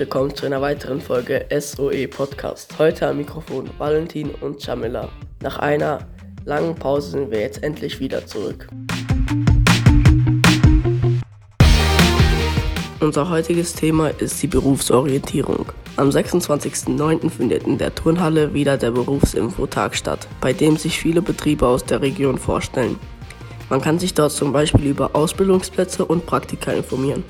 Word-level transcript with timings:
Willkommen 0.00 0.34
zu 0.34 0.46
einer 0.46 0.62
weiteren 0.62 0.98
Folge 0.98 1.44
SOE 1.50 2.08
Podcast. 2.08 2.78
Heute 2.78 3.06
am 3.06 3.18
Mikrofon 3.18 3.68
Valentin 3.76 4.30
und 4.30 4.64
Jamila. 4.64 5.10
Nach 5.42 5.58
einer 5.58 6.08
langen 6.46 6.74
Pause 6.74 7.10
sind 7.10 7.30
wir 7.30 7.40
jetzt 7.40 7.62
endlich 7.62 8.00
wieder 8.00 8.24
zurück. 8.24 8.66
Unser 13.00 13.28
heutiges 13.28 13.74
Thema 13.74 14.08
ist 14.08 14.42
die 14.42 14.46
Berufsorientierung. 14.46 15.66
Am 15.96 16.08
26.09. 16.08 17.28
findet 17.28 17.66
in 17.66 17.76
der 17.76 17.94
Turnhalle 17.94 18.54
wieder 18.54 18.78
der 18.78 18.92
Berufsinfotag 18.92 19.94
statt, 19.94 20.26
bei 20.40 20.54
dem 20.54 20.78
sich 20.78 20.98
viele 20.98 21.20
Betriebe 21.20 21.66
aus 21.66 21.84
der 21.84 22.00
Region 22.00 22.38
vorstellen. 22.38 22.98
Man 23.68 23.82
kann 23.82 23.98
sich 23.98 24.14
dort 24.14 24.32
zum 24.32 24.54
Beispiel 24.54 24.86
über 24.86 25.10
Ausbildungsplätze 25.12 26.06
und 26.06 26.24
Praktika 26.24 26.72
informieren. 26.72 27.22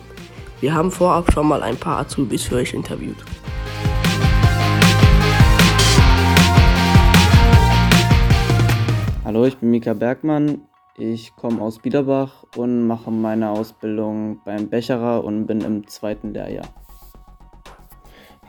Wir 0.61 0.75
haben 0.75 0.91
vorab 0.91 1.33
schon 1.33 1.49
mal 1.49 1.63
ein 1.63 1.79
paar 1.79 2.01
Azubis 2.01 2.45
für 2.45 2.57
euch 2.57 2.75
interviewt. 2.75 3.17
Hallo, 9.25 9.47
ich 9.47 9.57
bin 9.57 9.71
Mika 9.71 9.95
Bergmann. 9.95 10.61
Ich 10.99 11.35
komme 11.35 11.63
aus 11.63 11.79
Biederbach 11.79 12.45
und 12.59 12.87
mache 12.87 13.11
meine 13.11 13.49
Ausbildung 13.49 14.41
beim 14.45 14.69
Becherer 14.69 15.25
und 15.25 15.47
bin 15.47 15.63
im 15.63 15.87
zweiten 15.87 16.35
Lehrjahr. 16.35 16.69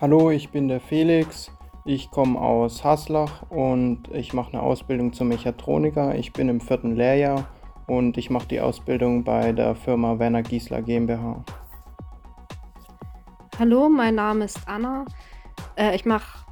Hallo, 0.02 0.32
ich 0.32 0.50
bin 0.50 0.68
der 0.68 0.82
Felix. 0.82 1.50
Ich 1.86 2.12
komme 2.12 2.38
aus 2.42 2.84
Haslach 2.84 3.50
und 3.50 4.10
ich 4.12 4.34
mache 4.34 4.52
eine 4.52 4.64
Ausbildung 4.64 5.14
zum 5.14 5.30
Mechatroniker. 5.30 6.16
Ich 6.16 6.34
bin 6.34 6.50
im 6.50 6.60
vierten 6.60 6.98
Lehrjahr 6.98 7.46
und 7.88 8.18
ich 8.18 8.30
mache 8.30 8.50
die 8.50 8.60
Ausbildung 8.60 9.24
bei 9.24 9.54
der 9.54 9.76
Firma 9.76 10.20
Werner 10.20 10.44
Giesler 10.44 10.82
GmbH. 10.82 11.46
Hallo, 13.62 13.90
mein 13.90 14.16
Name 14.16 14.46
ist 14.46 14.60
Anna. 14.66 15.06
Äh, 15.76 15.96
ich 15.96 16.04
mache 16.04 16.44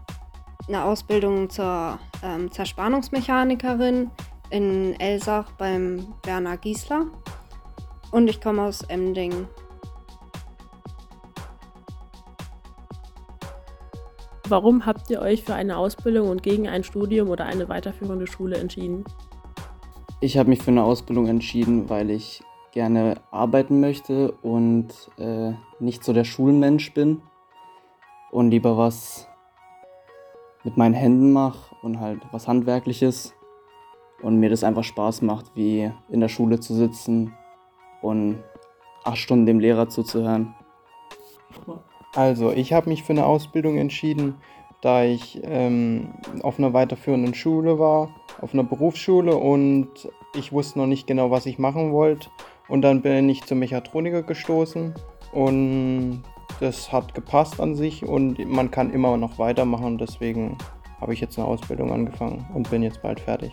eine 0.67 0.83
Ausbildung 0.83 1.49
zur 1.49 1.97
ähm, 2.23 2.51
Zerspannungsmechanikerin 2.51 4.11
in 4.51 4.93
Elsach 4.99 5.49
beim 5.53 6.13
Werner 6.21 6.57
Giesler 6.57 7.07
und 8.11 8.27
ich 8.27 8.39
komme 8.39 8.61
aus 8.61 8.83
Emding. 8.83 9.47
Warum 14.47 14.85
habt 14.85 15.09
ihr 15.09 15.19
euch 15.19 15.43
für 15.43 15.55
eine 15.55 15.77
Ausbildung 15.77 16.29
und 16.29 16.43
gegen 16.43 16.67
ein 16.67 16.83
Studium 16.83 17.29
oder 17.29 17.47
eine 17.47 17.67
weiterführende 17.69 18.27
Schule 18.27 18.57
entschieden? 18.57 19.03
Ich 20.21 20.37
habe 20.37 20.49
mich 20.49 20.61
für 20.61 20.69
eine 20.69 20.83
Ausbildung 20.83 21.25
entschieden, 21.25 21.89
weil 21.89 22.11
ich 22.11 22.43
gerne 22.71 23.15
arbeiten 23.31 23.79
möchte 23.79 24.31
und 24.41 24.87
äh, 25.17 25.53
nicht 25.79 26.03
so 26.03 26.13
der 26.13 26.23
Schulmensch 26.23 26.93
bin 26.93 27.21
und 28.31 28.51
lieber 28.51 28.77
was 28.77 29.27
mit 30.63 30.77
meinen 30.77 30.93
Händen 30.93 31.31
mache 31.31 31.75
und 31.81 31.99
halt 31.99 32.21
was 32.31 32.47
Handwerkliches 32.47 33.33
und 34.21 34.39
mir 34.39 34.49
das 34.49 34.63
einfach 34.63 34.83
Spaß 34.83 35.21
macht, 35.21 35.55
wie 35.55 35.91
in 36.09 36.19
der 36.19 36.27
Schule 36.27 36.59
zu 36.59 36.73
sitzen 36.73 37.33
und 38.01 38.43
acht 39.03 39.17
Stunden 39.17 39.45
dem 39.45 39.59
Lehrer 39.59 39.89
zuzuhören. 39.89 40.53
Also, 42.13 42.51
ich 42.51 42.73
habe 42.73 42.89
mich 42.89 43.03
für 43.03 43.13
eine 43.13 43.25
Ausbildung 43.25 43.77
entschieden, 43.77 44.35
da 44.81 45.03
ich 45.03 45.39
ähm, 45.43 46.13
auf 46.41 46.57
einer 46.57 46.73
weiterführenden 46.73 47.33
Schule 47.33 47.79
war, 47.79 48.09
auf 48.41 48.53
einer 48.53 48.63
Berufsschule 48.63 49.35
und 49.35 49.89
ich 50.35 50.51
wusste 50.51 50.79
noch 50.79 50.87
nicht 50.87 51.07
genau, 51.07 51.31
was 51.31 51.45
ich 51.45 51.59
machen 51.59 51.91
wollte 51.91 52.29
und 52.69 52.81
dann 52.81 53.01
bin 53.01 53.27
ich 53.27 53.43
zum 53.43 53.59
Mechatroniker 53.59 54.23
gestoßen 54.23 54.93
und 55.33 56.23
das 56.59 56.91
hat 56.91 57.13
gepasst 57.13 57.59
an 57.59 57.75
sich 57.75 58.05
und 58.05 58.39
man 58.47 58.71
kann 58.71 58.91
immer 58.91 59.17
noch 59.17 59.39
weitermachen. 59.39 59.97
Deswegen 59.97 60.57
habe 60.99 61.13
ich 61.13 61.21
jetzt 61.21 61.37
eine 61.37 61.47
Ausbildung 61.47 61.91
angefangen 61.91 62.45
und 62.53 62.69
bin 62.69 62.83
jetzt 62.83 63.01
bald 63.01 63.19
fertig. 63.19 63.51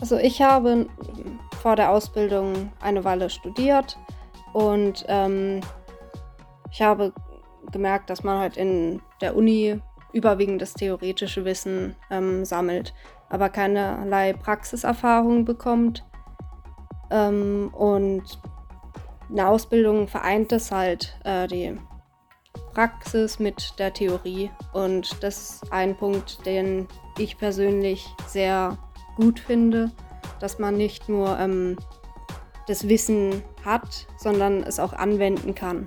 Also 0.00 0.16
ich 0.16 0.42
habe 0.42 0.86
vor 1.62 1.76
der 1.76 1.90
Ausbildung 1.90 2.70
eine 2.80 3.04
Weile 3.04 3.30
studiert 3.30 3.98
und 4.52 5.04
ähm, 5.08 5.60
ich 6.70 6.82
habe 6.82 7.12
gemerkt, 7.72 8.10
dass 8.10 8.22
man 8.22 8.38
halt 8.38 8.56
in 8.56 9.00
der 9.20 9.36
Uni 9.36 9.80
überwiegend 10.12 10.62
das 10.62 10.74
theoretische 10.74 11.44
Wissen 11.44 11.94
ähm, 12.10 12.44
sammelt, 12.44 12.94
aber 13.28 13.48
keinerlei 13.48 14.32
Praxiserfahrung 14.32 15.44
bekommt. 15.44 16.04
Ähm, 17.10 17.70
und 17.72 18.38
eine 19.30 19.48
Ausbildung 19.48 20.08
vereint 20.08 20.52
das 20.52 20.70
halt 20.70 21.18
äh, 21.24 21.46
die 21.46 21.78
Praxis 22.72 23.38
mit 23.38 23.78
der 23.78 23.92
Theorie. 23.92 24.50
Und 24.72 25.22
das 25.22 25.62
ist 25.62 25.72
ein 25.72 25.96
Punkt, 25.96 26.44
den 26.46 26.86
ich 27.18 27.38
persönlich 27.38 28.06
sehr 28.26 28.78
gut 29.16 29.40
finde, 29.40 29.90
dass 30.40 30.58
man 30.58 30.76
nicht 30.76 31.08
nur 31.08 31.38
ähm, 31.38 31.76
das 32.66 32.88
Wissen 32.88 33.42
hat, 33.64 34.06
sondern 34.18 34.62
es 34.62 34.78
auch 34.78 34.92
anwenden 34.92 35.54
kann. 35.54 35.86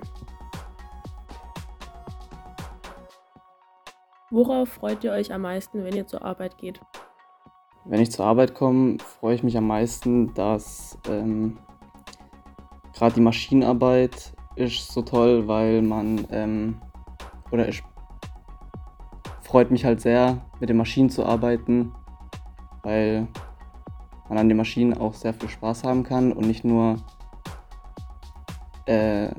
Worauf 4.30 4.68
freut 4.68 5.02
ihr 5.02 5.12
euch 5.12 5.32
am 5.32 5.42
meisten, 5.42 5.84
wenn 5.84 5.96
ihr 5.96 6.06
zur 6.06 6.24
Arbeit 6.24 6.56
geht? 6.58 6.80
Wenn 7.84 8.00
ich 8.00 8.12
zur 8.12 8.26
Arbeit 8.26 8.54
komme, 8.54 8.98
freue 8.98 9.34
ich 9.34 9.42
mich 9.42 9.56
am 9.56 9.66
meisten, 9.66 10.34
dass 10.34 10.98
ähm, 11.08 11.58
gerade 12.92 13.14
die 13.14 13.20
Maschinenarbeit 13.20 14.32
ist 14.56 14.92
so 14.92 15.02
toll, 15.02 15.48
weil 15.48 15.82
man 15.82 16.26
ähm, 16.30 16.76
oder 17.50 17.68
ich 17.68 17.82
freut 19.42 19.70
mich 19.70 19.84
halt 19.84 20.00
sehr, 20.00 20.38
mit 20.60 20.68
den 20.68 20.76
Maschinen 20.76 21.10
zu 21.10 21.24
arbeiten, 21.24 21.92
weil 22.82 23.26
man 24.28 24.38
an 24.38 24.48
den 24.48 24.56
Maschinen 24.56 24.96
auch 24.96 25.14
sehr 25.14 25.34
viel 25.34 25.48
Spaß 25.48 25.82
haben 25.82 26.04
kann 26.04 26.32
und 26.32 26.46
nicht 26.46 26.64
nur 26.64 26.96
äh, 28.86 29.30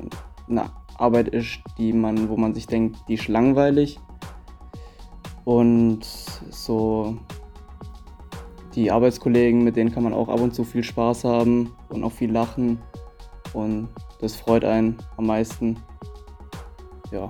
eine 0.49 0.69
Arbeit 0.97 1.29
ist, 1.29 1.59
die 1.77 1.93
man, 1.93 2.29
wo 2.29 2.37
man 2.37 2.53
sich 2.53 2.67
denkt, 2.67 2.97
die 3.07 3.13
ist 3.13 3.27
langweilig. 3.27 3.99
Und 5.45 6.03
so 6.03 7.17
die 8.75 8.91
Arbeitskollegen, 8.91 9.63
mit 9.63 9.75
denen 9.75 9.91
kann 9.91 10.03
man 10.03 10.13
auch 10.13 10.29
ab 10.29 10.39
und 10.39 10.53
zu 10.53 10.63
viel 10.63 10.83
Spaß 10.83 11.23
haben 11.23 11.75
und 11.89 12.03
auch 12.03 12.11
viel 12.11 12.31
lachen. 12.31 12.81
Und 13.53 13.89
das 14.19 14.35
freut 14.35 14.63
einen 14.63 14.97
am 15.17 15.27
meisten. 15.27 15.77
Ja. 17.11 17.29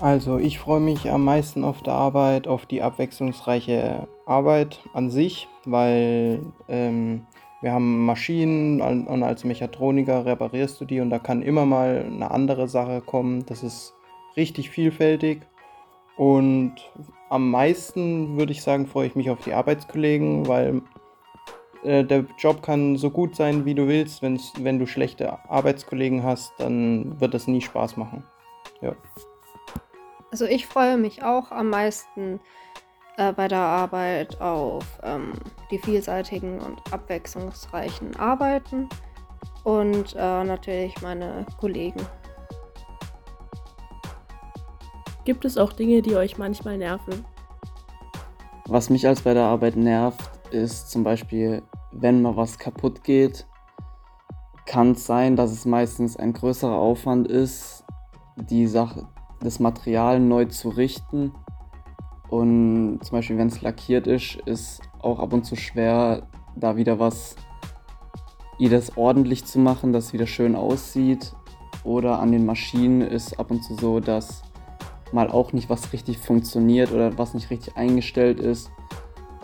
Also 0.00 0.38
ich 0.38 0.58
freue 0.58 0.80
mich 0.80 1.10
am 1.10 1.24
meisten 1.24 1.64
auf 1.64 1.82
der 1.82 1.94
Arbeit, 1.94 2.48
auf 2.48 2.66
die 2.66 2.82
abwechslungsreiche 2.82 4.08
Arbeit 4.26 4.80
an 4.92 5.10
sich, 5.10 5.48
weil 5.64 6.40
ähm, 6.68 7.26
wir 7.62 7.72
haben 7.72 8.04
Maschinen 8.04 8.82
und 8.82 9.22
als 9.22 9.44
Mechatroniker 9.44 10.26
reparierst 10.26 10.80
du 10.80 10.84
die 10.84 11.00
und 11.00 11.10
da 11.10 11.18
kann 11.18 11.40
immer 11.40 11.64
mal 11.64 12.04
eine 12.06 12.30
andere 12.30 12.68
Sache 12.68 13.00
kommen. 13.00 13.46
Das 13.46 13.62
ist 13.62 13.94
richtig 14.36 14.68
vielfältig 14.68 15.40
und 16.16 16.74
am 17.34 17.50
meisten 17.50 18.38
würde 18.38 18.52
ich 18.52 18.62
sagen, 18.62 18.86
freue 18.86 19.08
ich 19.08 19.16
mich 19.16 19.28
auf 19.28 19.40
die 19.40 19.54
Arbeitskollegen, 19.54 20.46
weil 20.46 20.82
äh, 21.82 22.04
der 22.04 22.26
Job 22.38 22.62
kann 22.62 22.96
so 22.96 23.10
gut 23.10 23.34
sein, 23.34 23.64
wie 23.64 23.74
du 23.74 23.88
willst. 23.88 24.22
Wenn's, 24.22 24.52
wenn 24.60 24.78
du 24.78 24.86
schlechte 24.86 25.36
Arbeitskollegen 25.50 26.22
hast, 26.22 26.52
dann 26.58 27.20
wird 27.20 27.34
das 27.34 27.48
nie 27.48 27.60
Spaß 27.60 27.96
machen. 27.96 28.22
Ja. 28.82 28.94
Also 30.30 30.44
ich 30.44 30.68
freue 30.68 30.96
mich 30.96 31.24
auch 31.24 31.50
am 31.50 31.70
meisten 31.70 32.38
äh, 33.16 33.32
bei 33.32 33.48
der 33.48 33.58
Arbeit 33.58 34.40
auf 34.40 34.84
ähm, 35.02 35.32
die 35.72 35.78
vielseitigen 35.78 36.60
und 36.60 36.80
abwechslungsreichen 36.92 38.14
Arbeiten 38.14 38.88
und 39.64 40.14
äh, 40.14 40.44
natürlich 40.44 41.02
meine 41.02 41.46
Kollegen. 41.58 42.00
Gibt 45.24 45.44
es 45.44 45.58
auch 45.58 45.72
Dinge, 45.72 46.00
die 46.00 46.14
euch 46.14 46.38
manchmal 46.38 46.78
nerven? 46.78 47.24
Was 48.66 48.88
mich 48.88 49.06
als 49.06 49.20
bei 49.20 49.34
der 49.34 49.44
Arbeit 49.44 49.76
nervt, 49.76 50.30
ist 50.50 50.90
zum 50.90 51.04
Beispiel, 51.04 51.62
wenn 51.92 52.22
mal 52.22 52.34
was 52.36 52.58
kaputt 52.58 53.04
geht, 53.04 53.46
kann 54.64 54.92
es 54.92 55.04
sein, 55.04 55.36
dass 55.36 55.52
es 55.52 55.66
meistens 55.66 56.16
ein 56.16 56.32
größerer 56.32 56.74
Aufwand 56.74 57.28
ist, 57.28 57.84
die 58.36 58.66
Sache, 58.66 59.06
das 59.40 59.60
Material 59.60 60.18
neu 60.18 60.46
zu 60.46 60.70
richten. 60.70 61.32
Und 62.30 63.00
zum 63.02 63.18
Beispiel, 63.18 63.36
wenn 63.36 63.48
es 63.48 63.60
lackiert 63.60 64.06
ist, 64.06 64.36
ist 64.46 64.80
auch 65.00 65.18
ab 65.18 65.34
und 65.34 65.44
zu 65.44 65.56
schwer, 65.56 66.26
da 66.56 66.76
wieder 66.76 66.98
was, 66.98 67.36
jedes 68.56 68.96
ordentlich 68.96 69.44
zu 69.44 69.58
machen, 69.58 69.92
dass 69.92 70.06
es 70.06 70.12
wieder 70.14 70.26
schön 70.26 70.56
aussieht. 70.56 71.34
Oder 71.84 72.18
an 72.18 72.32
den 72.32 72.46
Maschinen 72.46 73.02
ist 73.02 73.38
ab 73.38 73.50
und 73.50 73.62
zu 73.62 73.74
so, 73.74 74.00
dass 74.00 74.42
mal 75.14 75.30
auch 75.30 75.52
nicht 75.52 75.70
was 75.70 75.92
richtig 75.92 76.18
funktioniert 76.18 76.92
oder 76.92 77.16
was 77.16 77.34
nicht 77.34 77.50
richtig 77.50 77.76
eingestellt 77.76 78.40
ist, 78.40 78.70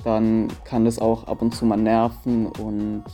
dann 0.04 0.48
kann 0.64 0.84
das 0.84 0.98
auch 0.98 1.24
ab 1.24 1.42
und 1.42 1.54
zu 1.54 1.64
mal 1.64 1.76
nerven 1.76 2.46
und 2.46 3.04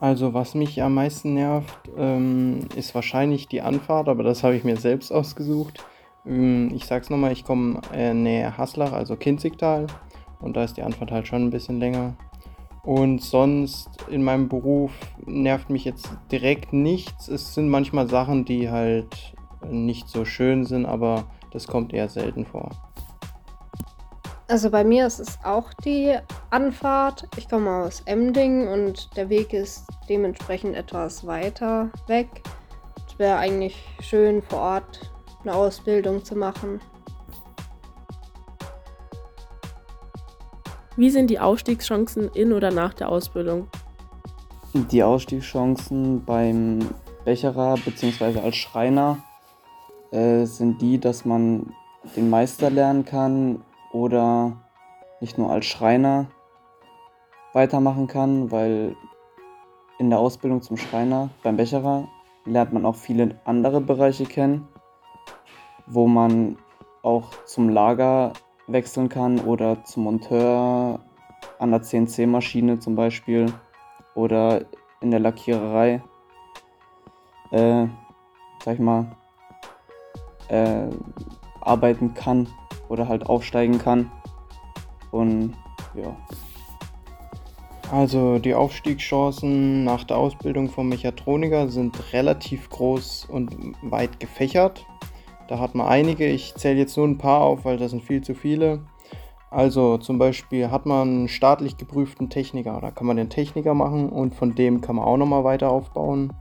Also 0.00 0.34
was 0.34 0.54
mich 0.54 0.82
am 0.82 0.94
meisten 0.94 1.34
nervt, 1.34 1.90
ähm, 1.96 2.68
ist 2.76 2.94
wahrscheinlich 2.94 3.48
die 3.48 3.62
Anfahrt, 3.62 4.08
aber 4.08 4.22
das 4.22 4.44
habe 4.44 4.54
ich 4.54 4.62
mir 4.62 4.76
selbst 4.76 5.10
ausgesucht. 5.10 5.82
Ähm, 6.26 6.70
ich 6.74 6.84
sag's 6.84 7.08
nochmal, 7.08 7.32
ich 7.32 7.44
komme 7.44 7.80
äh, 7.92 8.12
näher 8.12 8.58
Haslach, 8.58 8.92
also 8.92 9.16
Kinzigtal. 9.16 9.86
Und 10.40 10.56
da 10.56 10.64
ist 10.64 10.76
die 10.76 10.82
Anfahrt 10.82 11.10
halt 11.10 11.26
schon 11.26 11.44
ein 11.44 11.50
bisschen 11.50 11.80
länger. 11.80 12.16
Und 12.82 13.22
sonst 13.22 13.88
in 14.10 14.22
meinem 14.22 14.48
Beruf 14.50 14.92
nervt 15.24 15.70
mich 15.70 15.86
jetzt 15.86 16.10
direkt 16.30 16.74
nichts. 16.74 17.28
Es 17.28 17.54
sind 17.54 17.70
manchmal 17.70 18.06
Sachen, 18.06 18.44
die 18.44 18.68
halt 18.68 19.33
nicht 19.64 20.08
so 20.08 20.24
schön 20.24 20.64
sind, 20.64 20.86
aber 20.86 21.24
das 21.52 21.66
kommt 21.66 21.92
eher 21.92 22.08
selten 22.08 22.44
vor. 22.44 22.70
Also 24.46 24.70
bei 24.70 24.84
mir 24.84 25.06
ist 25.06 25.20
es 25.20 25.38
auch 25.42 25.72
die 25.72 26.16
Anfahrt. 26.50 27.26
Ich 27.36 27.48
komme 27.48 27.84
aus 27.84 28.02
Emding 28.04 28.68
und 28.68 29.16
der 29.16 29.30
Weg 29.30 29.54
ist 29.54 29.86
dementsprechend 30.08 30.76
etwas 30.76 31.26
weiter 31.26 31.90
weg. 32.08 32.28
Es 33.08 33.18
wäre 33.18 33.38
eigentlich 33.38 33.82
schön 34.00 34.42
vor 34.42 34.60
Ort 34.60 35.12
eine 35.42 35.54
Ausbildung 35.54 36.24
zu 36.24 36.36
machen. 36.36 36.80
Wie 40.96 41.10
sind 41.10 41.28
die 41.28 41.40
Aufstiegschancen 41.40 42.30
in 42.34 42.52
oder 42.52 42.70
nach 42.70 42.94
der 42.94 43.08
Ausbildung? 43.08 43.68
Die 44.74 45.02
Ausstiegschancen 45.02 46.24
beim 46.24 46.80
Becherer 47.24 47.76
bzw. 47.84 48.40
als 48.40 48.56
Schreiner 48.56 49.18
äh, 50.14 50.44
sind 50.46 50.80
die, 50.80 50.98
dass 51.00 51.24
man 51.24 51.74
den 52.16 52.30
Meister 52.30 52.70
lernen 52.70 53.04
kann 53.04 53.64
oder 53.92 54.52
nicht 55.20 55.38
nur 55.38 55.50
als 55.50 55.66
Schreiner 55.66 56.26
weitermachen 57.52 58.06
kann, 58.06 58.50
weil 58.50 58.96
in 59.98 60.10
der 60.10 60.18
Ausbildung 60.18 60.62
zum 60.62 60.76
Schreiner 60.76 61.30
beim 61.42 61.56
Becherer 61.56 62.08
lernt 62.44 62.72
man 62.72 62.84
auch 62.84 62.96
viele 62.96 63.40
andere 63.44 63.80
Bereiche 63.80 64.24
kennen, 64.24 64.68
wo 65.86 66.06
man 66.06 66.58
auch 67.02 67.30
zum 67.44 67.68
Lager 67.68 68.32
wechseln 68.66 69.08
kann 69.08 69.40
oder 69.40 69.82
zum 69.84 70.04
Monteur 70.04 71.00
an 71.58 71.70
der 71.70 71.82
CNC-Maschine 71.82 72.78
zum 72.78 72.96
Beispiel 72.96 73.46
oder 74.14 74.64
in 75.00 75.10
der 75.10 75.20
Lackiererei, 75.20 76.02
äh, 77.50 77.86
sag 78.64 78.74
ich 78.74 78.80
mal, 78.80 79.06
äh, 80.54 80.88
arbeiten 81.60 82.14
kann 82.14 82.48
oder 82.88 83.08
halt 83.08 83.26
aufsteigen 83.26 83.78
kann. 83.78 84.10
Und 85.10 85.54
ja. 85.94 86.16
Also 87.90 88.38
die 88.38 88.54
Aufstiegschancen 88.54 89.84
nach 89.84 90.04
der 90.04 90.16
Ausbildung 90.16 90.68
vom 90.68 90.88
Mechatroniker 90.88 91.68
sind 91.68 92.12
relativ 92.12 92.70
groß 92.70 93.26
und 93.30 93.54
weit 93.82 94.18
gefächert. 94.20 94.86
Da 95.48 95.58
hat 95.58 95.74
man 95.74 95.86
einige, 95.86 96.26
ich 96.26 96.54
zähle 96.54 96.78
jetzt 96.78 96.96
nur 96.96 97.06
ein 97.06 97.18
paar 97.18 97.42
auf, 97.42 97.64
weil 97.64 97.76
das 97.76 97.90
sind 97.90 98.02
viel 98.02 98.22
zu 98.22 98.34
viele. 98.34 98.80
Also 99.50 99.98
zum 99.98 100.18
Beispiel 100.18 100.70
hat 100.70 100.86
man 100.86 101.08
einen 101.08 101.28
staatlich 101.28 101.76
geprüften 101.76 102.30
Techniker, 102.30 102.80
da 102.80 102.90
kann 102.90 103.06
man 103.06 103.16
den 103.16 103.30
Techniker 103.30 103.74
machen 103.74 104.08
und 104.08 104.34
von 104.34 104.54
dem 104.56 104.80
kann 104.80 104.96
man 104.96 105.04
auch 105.04 105.16
nochmal 105.16 105.44
weiter 105.44 105.70
aufbauen. 105.70 106.32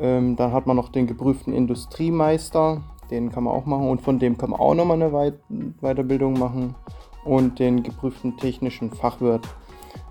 Ähm, 0.00 0.34
dann 0.34 0.52
hat 0.52 0.66
man 0.66 0.76
noch 0.76 0.88
den 0.88 1.06
geprüften 1.06 1.52
Industriemeister, 1.52 2.82
den 3.10 3.30
kann 3.30 3.44
man 3.44 3.54
auch 3.54 3.66
machen 3.66 3.88
und 3.88 4.00
von 4.00 4.18
dem 4.18 4.38
kann 4.38 4.50
man 4.50 4.60
auch 4.60 4.74
nochmal 4.74 5.02
eine 5.02 5.12
Weit 5.12 5.34
Weiterbildung 5.80 6.38
machen 6.38 6.74
und 7.24 7.58
den 7.58 7.82
geprüften 7.82 8.36
technischen 8.36 8.90
Fachwirt 8.90 9.46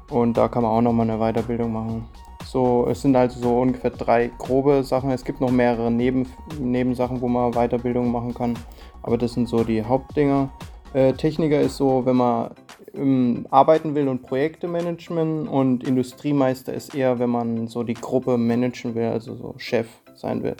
und 0.10 0.38
da 0.38 0.48
kann 0.48 0.64
man 0.64 0.72
auch 0.72 0.82
nochmal 0.82 1.10
eine 1.10 1.20
Weiterbildung 1.20 1.72
machen. 1.72 2.06
So, 2.46 2.86
es 2.90 3.02
sind 3.02 3.16
also 3.16 3.40
so 3.40 3.60
ungefähr 3.60 3.92
drei 3.92 4.30
grobe 4.38 4.84
Sachen. 4.84 5.12
Es 5.12 5.24
gibt 5.24 5.40
noch 5.40 5.52
mehrere 5.52 5.90
Neben 5.90 6.28
Nebensachen, 6.60 7.22
wo 7.22 7.30
man 7.30 7.54
Weiterbildung 7.54 8.12
machen 8.12 8.34
kann. 8.34 8.56
Aber 9.04 9.18
das 9.18 9.34
sind 9.34 9.48
so 9.48 9.64
die 9.64 9.84
Hauptdinger. 9.84 10.50
Äh, 10.94 11.14
Techniker 11.14 11.62
ist 11.62 11.78
so, 11.78 12.06
wenn 12.06 12.18
man 12.18 12.52
ähm, 12.94 13.48
arbeiten 13.52 13.96
will 13.96 14.10
und 14.10 14.24
Projekte 14.24 14.68
managen 14.68 15.48
und 15.48 15.88
Industriemeister 15.88 16.74
ist 16.74 16.94
eher, 16.94 17.20
wenn 17.20 17.30
man 17.30 17.68
so 17.68 17.84
die 17.84 17.94
Gruppe 17.94 18.38
managen 18.38 18.96
will, 18.96 19.06
also 19.06 19.36
so 19.36 19.54
Chef 19.58 19.88
sein 20.14 20.44
will. 20.44 20.58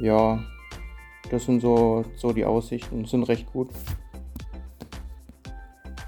Ja, 0.00 0.40
das 1.30 1.44
sind 1.44 1.60
so, 1.60 2.04
so 2.16 2.32
die 2.32 2.44
Aussichten, 2.44 3.04
sind 3.04 3.24
recht 3.24 3.52
gut. 3.52 3.68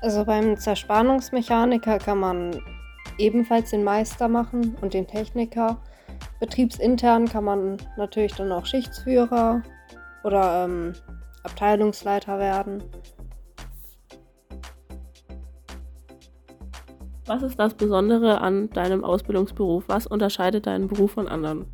Also 0.00 0.25
beim 0.25 0.56
Zerspannungsmechaniker 0.56 1.99
kann 1.99 2.19
man 2.19 2.61
ebenfalls 3.19 3.70
den 3.70 3.85
Meister 3.85 4.29
machen 4.29 4.76
und 4.81 4.94
den 4.94 5.06
Techniker. 5.06 5.79
Betriebsintern 6.41 7.29
kann 7.29 7.44
man 7.44 7.76
natürlich 7.97 8.35
dann 8.35 8.53
auch 8.53 8.65
Schichtsführer 8.65 9.62
oder 10.23 10.65
ähm, 10.65 10.93
Abteilungsleiter 11.43 12.38
werden. 12.38 12.82
Was 17.26 17.43
ist 17.43 17.59
das 17.59 17.75
Besondere 17.75 18.41
an 18.41 18.70
deinem 18.70 19.05
Ausbildungsberuf? 19.05 19.85
Was 19.87 20.06
unterscheidet 20.06 20.67
deinen 20.67 20.88
Beruf 20.88 21.12
von 21.12 21.29
anderen? 21.29 21.67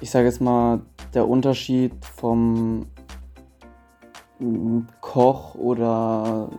Ich 0.00 0.10
sage 0.10 0.26
jetzt 0.26 0.40
mal, 0.40 0.80
der 1.16 1.26
Unterschied 1.26 1.92
vom 2.04 2.86
Koch 5.00 5.54
oder 5.54 6.50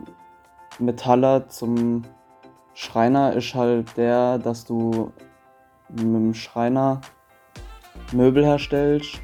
Metaller 0.80 1.48
zum 1.48 2.02
Schreiner 2.74 3.34
ist 3.34 3.54
halt 3.54 3.96
der, 3.98 4.40
dass 4.40 4.66
du 4.66 5.12
mit 5.90 6.00
dem 6.00 6.34
Schreiner 6.34 7.02
Möbel 8.12 8.44
herstellst, 8.44 9.22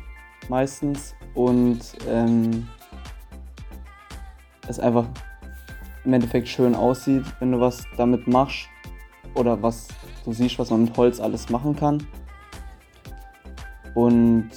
meistens, 0.49 1.15
und 1.33 1.79
ähm, 2.07 2.67
es 4.67 4.79
einfach 4.79 5.07
im 6.05 6.13
Endeffekt 6.13 6.47
schön 6.47 6.75
aussieht, 6.75 7.25
wenn 7.39 7.53
du 7.53 7.59
was 7.59 7.83
damit 7.97 8.27
machst 8.27 8.67
oder 9.33 9.59
was 9.63 9.87
du 10.25 10.31
siehst, 10.31 10.59
was 10.59 10.69
man 10.69 10.83
mit 10.83 10.95
Holz 10.95 11.19
alles 11.19 11.49
machen 11.49 11.75
kann. 11.75 12.05
Und 13.95 14.51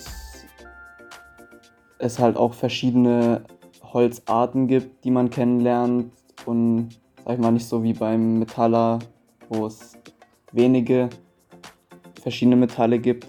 es 1.99 2.19
halt 2.19 2.37
auch 2.37 2.55
verschiedene 2.55 3.45
Holzarten 3.83 4.67
gibt, 4.67 5.05
die 5.05 5.11
man 5.11 5.31
kennenlernt 5.31 6.13
und 6.45 6.89
sag 7.25 7.35
ich 7.35 7.41
mal 7.41 7.53
nicht 7.53 7.67
so 7.67 7.83
wie 7.83 7.93
beim 7.93 8.39
Metaller, 8.39 8.99
wo 9.49 9.67
es 9.67 9.97
wenige 10.53 11.09
verschiedene 12.21 12.57
Metalle 12.57 12.99
gibt 12.99 13.27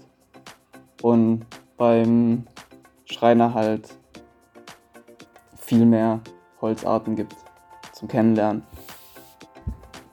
und 1.02 1.46
beim 1.76 2.46
Schreiner 3.04 3.54
halt 3.54 3.96
viel 5.56 5.86
mehr 5.86 6.20
Holzarten 6.60 7.16
gibt 7.16 7.36
zum 7.92 8.08
Kennenlernen. 8.08 8.62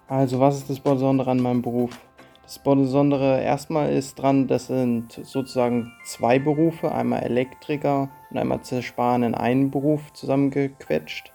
Also 0.08 0.40
was 0.40 0.58
ist 0.58 0.70
das 0.70 0.80
Besondere 0.80 1.32
an 1.32 1.42
meinem 1.42 1.62
Beruf? 1.62 1.98
Das 2.44 2.60
Besondere 2.60 3.42
erstmal 3.42 3.92
ist 3.92 4.16
dran, 4.16 4.48
das 4.48 4.68
sind 4.68 5.14
sozusagen 5.24 5.92
zwei 6.06 6.38
Berufe, 6.38 6.92
einmal 6.92 7.24
Elektriker 7.24 8.10
und 8.36 8.42
einmal 8.42 8.62
Zersparen 8.62 9.24
in 9.24 9.34
einen 9.34 9.72
Beruf 9.72 10.12
zusammengequetscht. 10.14 11.32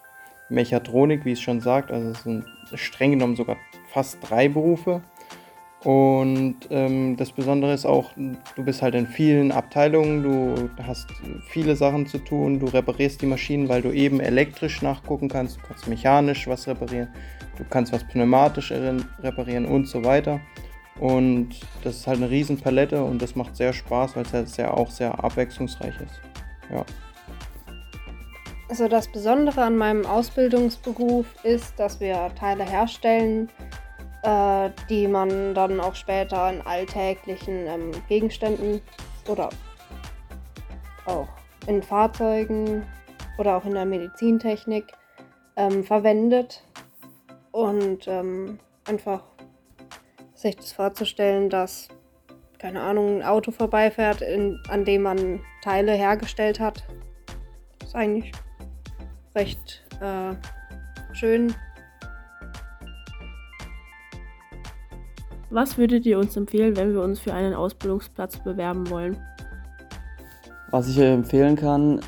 Mechatronik, 0.50 1.25
wie 1.25 1.33
es 1.33 1.40
schon 1.40 1.61
sagt, 1.61 1.90
also 1.90 2.11
es 2.11 2.23
sind 2.25 2.45
streng 2.75 3.12
genommen 3.12 3.37
sogar 3.37 3.57
fast 3.88 4.19
drei 4.21 4.49
Berufe. 4.49 5.00
Und 5.83 6.57
ähm, 6.69 7.16
das 7.16 7.33
Besondere 7.33 7.73
ist 7.73 7.87
auch, 7.87 8.11
du 8.16 8.64
bist 8.64 8.83
halt 8.83 8.95
in 8.95 9.07
vielen 9.07 9.50
Abteilungen, 9.50 10.23
du 10.23 10.69
hast 10.83 11.09
viele 11.49 11.75
Sachen 11.75 12.07
zu 12.07 12.19
tun, 12.19 12.61
du 12.61 12.66
reparierst 12.66 13.23
die 13.23 13.26
Maschinen, 13.26 13.71
weil 13.71 13.80
du 13.80 13.90
eben 13.90 14.21
elektrisch 14.21 14.83
nachgucken 14.83 15.30
kannst, 15.30 15.57
du 15.57 15.61
kannst 15.66 15.88
mechanisch 15.88 16.47
was 16.49 16.69
reparieren, 16.69 17.09
du 17.57 17.64
kannst 17.71 17.95
was 17.95 18.04
pneumatisch 18.04 18.73
reparieren 19.23 19.64
und 19.64 19.88
so 19.88 20.04
weiter. 20.04 20.40
Und 20.99 21.61
das 21.83 21.97
ist 21.97 22.07
halt 22.07 22.19
eine 22.19 22.28
riesen 22.28 22.59
Palette 22.59 23.02
und 23.02 23.23
das 23.23 23.35
macht 23.35 23.57
sehr 23.57 23.73
Spaß, 23.73 24.16
weil 24.16 24.25
es 24.25 24.35
halt 24.35 24.49
sehr, 24.50 24.76
auch 24.76 24.90
sehr 24.90 25.25
abwechslungsreich 25.25 25.95
ist. 25.99 26.29
Ja. 26.72 26.84
Also 28.68 28.86
das 28.86 29.10
Besondere 29.10 29.62
an 29.62 29.76
meinem 29.76 30.06
Ausbildungsberuf 30.06 31.26
ist, 31.42 31.78
dass 31.78 31.98
wir 31.98 32.30
Teile 32.38 32.64
herstellen, 32.64 33.48
äh, 34.22 34.70
die 34.88 35.08
man 35.08 35.54
dann 35.54 35.80
auch 35.80 35.94
später 35.94 36.52
in 36.52 36.60
alltäglichen 36.62 37.66
ähm, 37.66 37.90
Gegenständen 38.08 38.80
oder 39.26 39.48
auch 41.06 41.28
in 41.66 41.82
Fahrzeugen 41.82 42.86
oder 43.38 43.56
auch 43.56 43.64
in 43.64 43.74
der 43.74 43.86
Medizintechnik 43.86 44.84
ähm, 45.56 45.82
verwendet. 45.82 46.62
Und 47.52 48.06
ähm, 48.06 48.60
einfach 48.86 49.22
sich 50.34 50.56
das 50.56 50.72
vorzustellen, 50.72 51.50
dass, 51.50 51.88
keine 52.61 52.83
Ahnung, 52.83 53.17
ein 53.17 53.23
Auto 53.23 53.50
vorbeifährt, 53.50 54.21
in, 54.21 54.61
an 54.69 54.85
dem 54.85 55.02
man 55.02 55.40
Teile 55.62 55.93
hergestellt 55.93 56.61
hat. 56.61 56.85
Ist 57.83 57.97
eigentlich 57.97 58.33
recht 59.35 59.83
äh, 60.00 60.35
schön. 61.14 61.55
Was 65.49 65.79
würdet 65.79 66.05
ihr 66.05 66.19
uns 66.19 66.37
empfehlen, 66.37 66.76
wenn 66.76 66.93
wir 66.93 67.02
uns 67.02 67.19
für 67.19 67.33
einen 67.33 67.55
Ausbildungsplatz 67.55 68.38
bewerben 68.45 68.88
wollen? 68.90 69.17
Was 70.71 70.88
ich 70.88 70.99
euch 70.99 71.07
empfehlen 71.07 71.57
kann, 71.57 72.00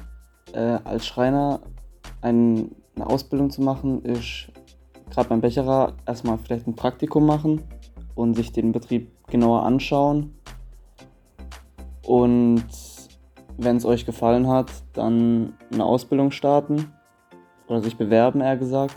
äh, 0.53 0.79
als 0.85 1.07
Schreiner 1.07 1.61
ein, 2.21 2.71
eine 2.95 3.07
Ausbildung 3.07 3.51
zu 3.51 3.63
machen, 3.63 4.05
ist 4.05 4.49
gerade 5.11 5.31
beim 5.31 5.41
Becherer 5.41 5.95
erstmal 6.07 6.39
vielleicht 6.39 6.67
ein 6.67 6.77
Praktikum 6.77 7.27
machen 7.27 7.63
und 8.15 8.35
sich 8.35 8.53
den 8.53 8.71
Betrieb 8.71 9.11
genauer 9.29 9.65
anschauen. 9.65 10.35
Und 12.13 12.67
wenn 13.57 13.79
es 13.79 13.87
euch 13.87 14.05
gefallen 14.05 14.47
hat, 14.47 14.71
dann 14.93 15.55
eine 15.73 15.87
Ausbildung 15.87 16.31
starten 16.31 16.93
oder 17.69 17.81
sich 17.81 17.97
bewerben, 17.97 18.43
eher 18.43 18.59
gesagt. 18.59 18.97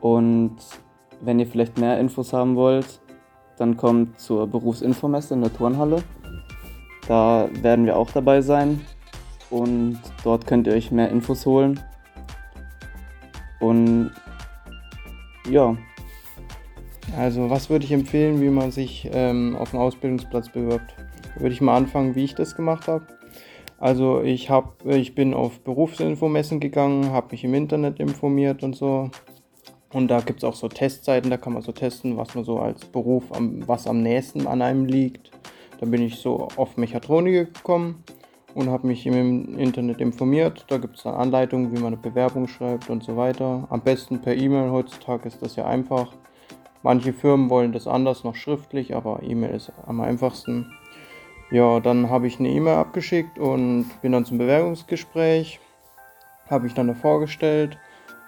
Und 0.00 0.56
wenn 1.20 1.38
ihr 1.38 1.46
vielleicht 1.46 1.78
mehr 1.78 2.00
Infos 2.00 2.32
haben 2.32 2.56
wollt, 2.56 3.02
dann 3.58 3.76
kommt 3.76 4.18
zur 4.18 4.46
Berufsinfomesse 4.46 5.34
in 5.34 5.42
der 5.42 5.52
Turnhalle. 5.52 6.02
Da 7.06 7.50
werden 7.60 7.84
wir 7.84 7.98
auch 7.98 8.10
dabei 8.10 8.40
sein 8.40 8.80
und 9.50 10.00
dort 10.24 10.46
könnt 10.46 10.66
ihr 10.66 10.72
euch 10.72 10.90
mehr 10.90 11.10
Infos 11.10 11.44
holen. 11.44 11.78
Und 13.60 14.10
ja. 15.50 15.76
Also 17.18 17.50
was 17.50 17.68
würde 17.68 17.84
ich 17.84 17.92
empfehlen, 17.92 18.40
wie 18.40 18.48
man 18.48 18.70
sich 18.70 19.06
ähm, 19.12 19.54
auf 19.56 19.74
einen 19.74 19.82
Ausbildungsplatz 19.82 20.48
bewirbt? 20.48 20.94
Würde 21.36 21.52
ich 21.52 21.60
mal 21.60 21.76
anfangen, 21.76 22.14
wie 22.14 22.24
ich 22.24 22.34
das 22.34 22.54
gemacht 22.54 22.88
habe. 22.88 23.06
Also 23.78 24.22
ich, 24.22 24.50
hab, 24.50 24.86
ich 24.86 25.14
bin 25.14 25.34
auf 25.34 25.60
Berufsinfomessen 25.60 26.60
gegangen, 26.60 27.12
habe 27.12 27.28
mich 27.32 27.44
im 27.44 27.54
Internet 27.54 28.00
informiert 28.00 28.62
und 28.62 28.76
so. 28.76 29.10
Und 29.92 30.08
da 30.08 30.20
gibt 30.20 30.40
es 30.40 30.44
auch 30.44 30.54
so 30.54 30.68
Testzeiten, 30.68 31.30
da 31.30 31.36
kann 31.36 31.52
man 31.52 31.62
so 31.62 31.72
testen, 31.72 32.16
was 32.16 32.34
man 32.34 32.44
so 32.44 32.58
als 32.58 32.84
Beruf, 32.84 33.24
am, 33.30 33.66
was 33.68 33.86
am 33.86 34.02
nächsten 34.02 34.46
an 34.46 34.62
einem 34.62 34.86
liegt. 34.86 35.30
Da 35.80 35.86
bin 35.86 36.02
ich 36.02 36.16
so 36.16 36.48
auf 36.56 36.76
Mechatronik 36.76 37.54
gekommen 37.54 38.02
und 38.54 38.70
habe 38.70 38.86
mich 38.86 39.06
im 39.06 39.58
Internet 39.58 40.00
informiert. 40.00 40.64
Da 40.68 40.78
gibt 40.78 40.96
es 40.96 41.02
dann 41.02 41.14
Anleitungen, 41.14 41.70
wie 41.72 41.80
man 41.80 41.94
eine 41.94 41.96
Bewerbung 41.96 42.48
schreibt 42.48 42.90
und 42.90 43.04
so 43.04 43.16
weiter. 43.16 43.66
Am 43.70 43.82
besten 43.82 44.20
per 44.20 44.36
E-Mail, 44.36 44.70
heutzutage 44.70 45.28
ist 45.28 45.42
das 45.42 45.56
ja 45.56 45.66
einfach. 45.66 46.12
Manche 46.82 47.12
Firmen 47.12 47.50
wollen 47.50 47.72
das 47.72 47.86
anders, 47.86 48.24
noch 48.24 48.34
schriftlich, 48.34 48.94
aber 48.94 49.22
E-Mail 49.22 49.54
ist 49.54 49.72
am 49.86 50.00
einfachsten. 50.00 50.72
Ja, 51.50 51.80
dann 51.80 52.10
habe 52.10 52.26
ich 52.26 52.38
eine 52.38 52.48
E-Mail 52.48 52.74
abgeschickt 52.74 53.38
und 53.38 53.86
bin 54.02 54.12
dann 54.12 54.24
zum 54.24 54.38
Bewerbungsgespräch, 54.38 55.60
habe 56.48 56.66
ich 56.66 56.74
dann 56.74 56.88
da 56.88 56.94
vorgestellt 56.94 57.78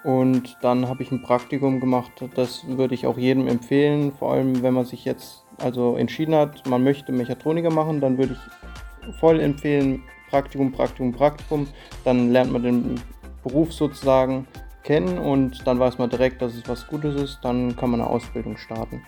und 0.03 0.57
dann 0.61 0.87
habe 0.87 1.03
ich 1.03 1.11
ein 1.11 1.21
Praktikum 1.21 1.79
gemacht. 1.79 2.11
Das 2.35 2.65
würde 2.67 2.95
ich 2.95 3.05
auch 3.05 3.17
jedem 3.17 3.47
empfehlen, 3.47 4.11
vor 4.11 4.33
allem 4.33 4.61
wenn 4.61 4.73
man 4.73 4.85
sich 4.85 5.03
jetzt 5.03 5.43
also 5.57 5.97
entschieden 5.97 6.35
hat, 6.35 6.67
man 6.67 6.83
möchte 6.83 7.11
Mechatroniker 7.11 7.71
machen, 7.71 7.99
dann 7.99 8.17
würde 8.17 8.33
ich 8.33 9.13
voll 9.19 9.39
empfehlen, 9.39 10.03
Praktikum, 10.29 10.71
Praktikum, 10.71 11.11
Praktikum. 11.11 11.67
Dann 12.03 12.31
lernt 12.31 12.51
man 12.51 12.63
den 12.63 13.01
Beruf 13.43 13.73
sozusagen 13.73 14.47
kennen 14.83 15.17
und 15.17 15.65
dann 15.65 15.79
weiß 15.79 15.97
man 15.97 16.09
direkt, 16.09 16.41
dass 16.41 16.53
es 16.53 16.67
was 16.67 16.87
Gutes 16.87 17.15
ist. 17.15 17.39
Dann 17.43 17.75
kann 17.75 17.91
man 17.91 18.01
eine 18.01 18.09
Ausbildung 18.09 18.57
starten. 18.57 19.01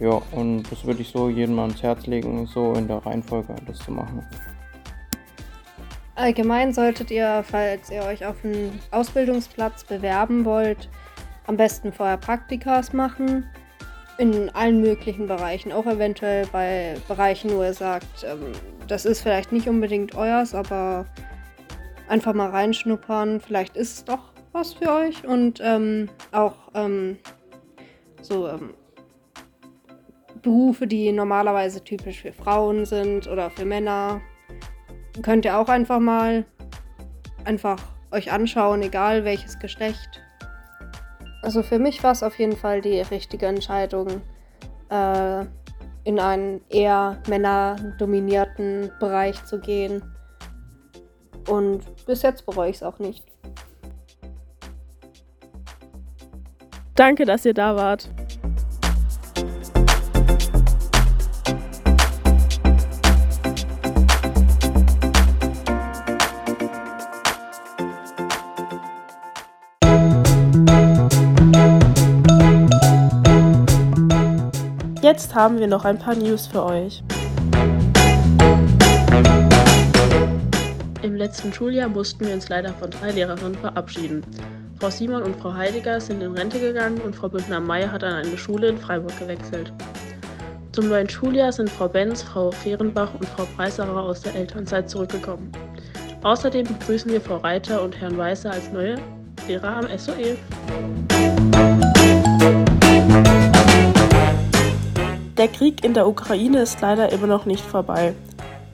Ja, 0.00 0.22
und 0.32 0.62
das 0.70 0.84
würde 0.84 1.02
ich 1.02 1.08
so 1.08 1.28
jedem 1.28 1.58
ans 1.58 1.82
Herz 1.82 2.06
legen, 2.06 2.46
so 2.46 2.72
in 2.74 2.86
der 2.86 2.98
Reihenfolge 2.98 3.54
das 3.66 3.78
zu 3.78 3.90
machen. 3.90 4.24
Allgemein 6.14 6.72
solltet 6.72 7.10
ihr, 7.10 7.44
falls 7.48 7.90
ihr 7.90 8.02
euch 8.02 8.26
auf 8.26 8.44
einen 8.44 8.80
Ausbildungsplatz 8.90 9.84
bewerben 9.84 10.44
wollt, 10.44 10.88
am 11.46 11.56
besten 11.56 11.92
vorher 11.92 12.16
Praktikas 12.16 12.92
machen. 12.92 13.46
In 14.18 14.50
allen 14.50 14.80
möglichen 14.80 15.28
Bereichen, 15.28 15.70
auch 15.70 15.86
eventuell 15.86 16.46
bei 16.50 16.96
Bereichen, 17.06 17.50
wo 17.52 17.62
ihr 17.62 17.72
sagt, 17.72 18.24
ähm, 18.24 18.52
das 18.88 19.04
ist 19.04 19.20
vielleicht 19.20 19.52
nicht 19.52 19.68
unbedingt 19.68 20.16
euers, 20.16 20.56
aber 20.56 21.06
einfach 22.08 22.34
mal 22.34 22.50
reinschnuppern. 22.50 23.40
Vielleicht 23.40 23.76
ist 23.76 23.98
es 23.98 24.04
doch 24.04 24.32
was 24.52 24.74
für 24.74 24.92
euch. 24.92 25.24
Und 25.24 25.60
ähm, 25.62 26.08
auch 26.32 26.56
ähm, 26.74 27.18
so 28.22 28.48
ähm, 28.48 28.74
Berufe, 30.42 30.86
die 30.86 31.12
normalerweise 31.12 31.82
typisch 31.82 32.22
für 32.22 32.32
Frauen 32.32 32.84
sind 32.84 33.26
oder 33.26 33.50
für 33.50 33.64
Männer, 33.64 34.20
könnt 35.22 35.44
ihr 35.44 35.58
auch 35.58 35.68
einfach 35.68 36.00
mal 36.00 36.44
einfach 37.44 37.78
euch 38.10 38.32
anschauen, 38.32 38.82
egal 38.82 39.24
welches 39.24 39.58
Geschlecht. 39.58 40.22
Also 41.42 41.62
für 41.62 41.78
mich 41.78 42.02
war 42.02 42.12
es 42.12 42.22
auf 42.22 42.38
jeden 42.38 42.56
Fall 42.56 42.80
die 42.80 43.00
richtige 43.00 43.46
Entscheidung, 43.46 44.08
äh, 44.90 45.44
in 46.04 46.18
einen 46.18 46.62
eher 46.68 47.22
männerdominierten 47.28 48.90
Bereich 48.98 49.44
zu 49.44 49.60
gehen. 49.60 50.02
Und 51.48 51.84
bis 52.06 52.22
jetzt 52.22 52.44
bereue 52.46 52.70
ich 52.70 52.76
es 52.76 52.82
auch 52.82 52.98
nicht. 52.98 53.24
Danke, 56.94 57.24
dass 57.24 57.44
ihr 57.44 57.54
da 57.54 57.76
wart. 57.76 58.10
Jetzt 75.10 75.34
haben 75.34 75.58
wir 75.58 75.66
noch 75.66 75.86
ein 75.86 75.98
paar 75.98 76.14
News 76.14 76.46
für 76.46 76.62
euch. 76.62 77.02
Im 81.00 81.16
letzten 81.16 81.50
Schuljahr 81.50 81.88
mussten 81.88 82.26
wir 82.26 82.34
uns 82.34 82.50
leider 82.50 82.74
von 82.74 82.90
drei 82.90 83.12
Lehrerinnen 83.12 83.54
verabschieden. 83.54 84.22
Frau 84.78 84.90
Simon 84.90 85.22
und 85.22 85.34
Frau 85.36 85.54
Heidegger 85.54 85.98
sind 85.98 86.20
in 86.20 86.34
Rente 86.34 86.60
gegangen 86.60 87.00
und 87.00 87.16
Frau 87.16 87.30
Bündner-Meyer 87.30 87.90
hat 87.90 88.04
an 88.04 88.16
eine 88.16 88.36
Schule 88.36 88.68
in 88.68 88.76
Freiburg 88.76 89.18
gewechselt. 89.18 89.72
Zum 90.72 90.90
neuen 90.90 91.08
Schuljahr 91.08 91.52
sind 91.52 91.70
Frau 91.70 91.88
Benz, 91.88 92.22
Frau 92.22 92.50
Fehrenbach 92.50 93.14
und 93.14 93.26
Frau 93.30 93.46
Preiserer 93.56 94.02
aus 94.02 94.20
der 94.20 94.34
Elternzeit 94.34 94.90
zurückgekommen. 94.90 95.50
Außerdem 96.22 96.66
begrüßen 96.66 97.10
wir 97.10 97.22
Frau 97.22 97.38
Reiter 97.38 97.82
und 97.82 97.98
Herrn 97.98 98.18
Weißer 98.18 98.50
als 98.50 98.70
neue 98.72 98.96
Lehrer 99.46 99.74
am 99.78 99.86
SOE. 99.96 100.36
Der 105.38 105.46
Krieg 105.46 105.84
in 105.84 105.94
der 105.94 106.08
Ukraine 106.08 106.62
ist 106.62 106.80
leider 106.80 107.12
immer 107.12 107.28
noch 107.28 107.46
nicht 107.46 107.64
vorbei. 107.64 108.12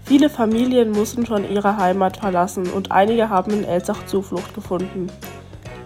Viele 0.07 0.31
Familien 0.31 0.93
mussten 0.93 1.27
schon 1.27 1.47
ihre 1.51 1.77
Heimat 1.77 2.17
verlassen 2.17 2.71
und 2.71 2.91
einige 2.91 3.29
haben 3.29 3.53
in 3.53 3.65
Elsach 3.65 4.07
Zuflucht 4.07 4.55
gefunden. 4.55 5.09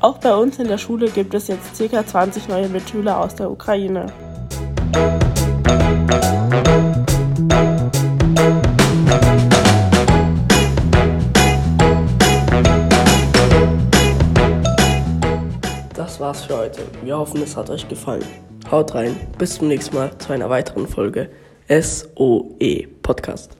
Auch 0.01 0.19
bei 0.19 0.33
uns 0.33 0.61
in 0.61 0.69
der 0.69 0.79
Schule 0.79 1.11
gibt 1.11 1.35
es 1.35 1.49
jetzt 1.49 1.77
ca. 1.91 2.07
20 2.07 2.47
neue 2.47 2.69
Mitschüler 2.69 3.19
aus 3.19 3.35
der 3.35 3.51
Ukraine. 3.51 4.07
Das 15.93 16.21
war's 16.21 16.45
für 16.45 16.57
heute. 16.57 16.83
Wir 17.03 17.19
hoffen, 17.19 17.43
es 17.43 17.57
hat 17.57 17.69
euch 17.69 17.89
gefallen. 17.89 18.48
Haut 18.71 18.95
rein, 18.95 19.17
bis 19.39 19.57
zum 19.57 19.69
nächsten 19.69 19.97
Mal 19.97 20.17
zu 20.19 20.33
einer 20.33 20.51
weiteren 20.51 20.87
Folge 20.87 21.31
SOE 21.69 22.87
Podcast. 23.03 23.58